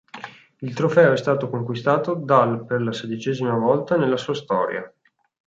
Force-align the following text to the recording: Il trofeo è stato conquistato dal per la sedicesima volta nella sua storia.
Il 0.61 0.73
trofeo 0.73 1.13
è 1.13 1.17
stato 1.17 1.47
conquistato 1.47 2.15
dal 2.15 2.65
per 2.65 2.81
la 2.81 2.91
sedicesima 2.91 3.53
volta 3.53 3.97
nella 3.97 4.17
sua 4.17 4.33
storia. 4.33 4.91